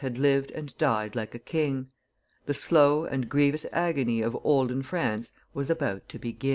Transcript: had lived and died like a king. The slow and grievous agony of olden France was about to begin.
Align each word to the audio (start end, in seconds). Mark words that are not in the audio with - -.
had 0.01 0.17
lived 0.17 0.49
and 0.49 0.75
died 0.79 1.15
like 1.15 1.35
a 1.35 1.39
king. 1.39 1.87
The 2.47 2.55
slow 2.55 3.05
and 3.05 3.29
grievous 3.29 3.67
agony 3.71 4.23
of 4.23 4.35
olden 4.43 4.81
France 4.81 5.31
was 5.53 5.69
about 5.69 6.09
to 6.09 6.17
begin. 6.17 6.49